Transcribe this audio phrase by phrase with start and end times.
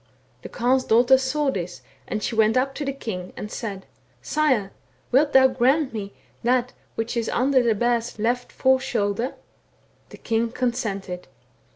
[0.41, 3.81] The Carle's daughter saw this, and she went up to the king, and said,
[4.23, 4.69] —^ Size I
[5.11, 9.35] wilt thou grant me that which is under the bear's left fore shoulder?'
[10.09, 11.27] The king consented.